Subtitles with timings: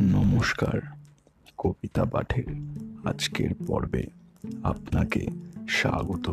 [0.00, 0.80] নমস্কার,
[1.58, 2.44] কবিতা পাঠের
[3.04, 4.06] আজকের পর্বে
[4.62, 5.26] আপনাকে
[5.68, 6.30] স্বাগত।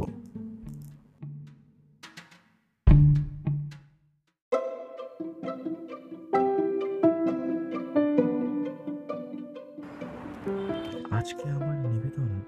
[11.12, 12.42] আজকে আমার নিবেদন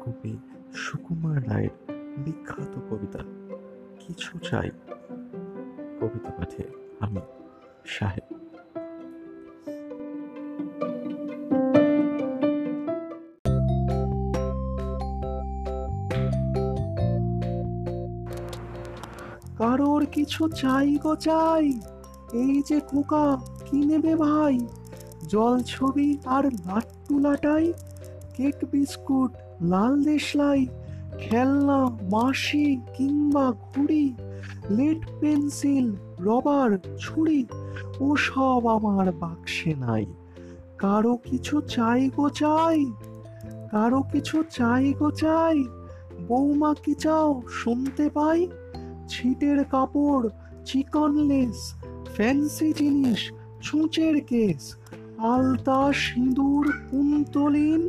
[0.00, 0.38] কবি
[0.74, 1.70] সুকুমার রায়ের
[2.18, 3.18] বিখ্যাত কবিতা,
[4.00, 4.70] কিছু চাই।
[6.00, 6.64] কবিতা পাঠে
[7.00, 7.20] আমি
[7.86, 8.39] সাহেব।
[19.60, 21.66] কারোর কিছু চাই গো চাই।
[22.32, 23.26] এই যে খোকা,
[23.66, 24.56] কি নেবে ভাই?
[25.28, 27.72] জল ছবি আর লাট্টু লাটাই,
[28.36, 29.30] কেক বিস্কুট,
[29.62, 30.60] লাল দেশলাই,
[31.18, 31.80] খেলনা,
[32.12, 34.06] মাসি কিংবা ঘুড়ি,
[34.70, 35.86] লেড পেন্সিল,
[36.20, 37.46] রবার, ছুরি,
[38.00, 40.06] ও সব আমার বাক্সে নাই।
[40.78, 42.80] কারও কিছু চাই গো চাই,
[43.70, 45.58] কারও কিছু চাই গো চাই,
[46.28, 48.40] বৌমা কি চাও শুনতে পাই?
[49.12, 50.26] ছিটের কাপড়
[50.64, 51.58] চিকন লেস
[52.14, 53.20] ফ্যান্সি জিনিস,
[53.62, 54.62] ছুঁচের কেস,
[55.32, 57.82] আলতা সিঁদুর, কুন্তলিন,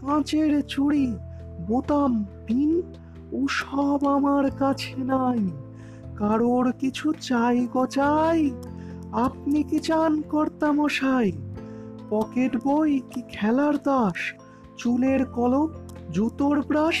[0.00, 1.08] কাঁচের চুড়ি,
[1.68, 2.12] বোতাম,
[2.46, 2.72] পিন,
[3.32, 5.42] ও সব আমার কাছে নাই।
[6.18, 8.40] কারোর কিছু চাই গো চাই,
[9.26, 11.28] আপনি কি চান কর্তা মশাই?
[12.10, 14.18] পকেট বই কি খেলার দাস?
[14.76, 15.70] চুলের কলম,
[16.10, 16.98] জুতোর ব্রাশ,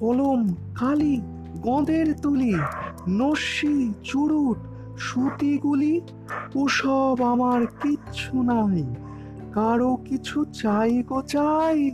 [0.00, 0.40] কলম
[0.78, 1.16] কালি
[1.62, 2.54] গঁদের তুলি।
[3.08, 4.58] নস্যি, চুরুট,
[4.98, 6.00] সুতিগুলি
[6.54, 8.94] ওসব আমার কিচ্ছু নাই।
[9.52, 11.90] কারও কিছু চাই গো চাই।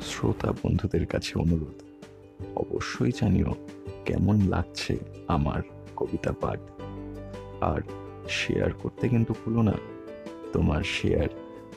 [0.00, 1.82] শ্রোতা বন্ধুদের কাছে অনুরোধ,
[2.56, 3.54] অবশ্যই জানিও
[4.04, 5.62] কেমন লাগছে আমার
[5.96, 6.60] কবিতা পাঠ।
[7.60, 7.80] আর
[8.28, 9.72] শেয়ার করতে কিন্তু ভুলো না,
[10.52, 11.28] তোমার শেয়ার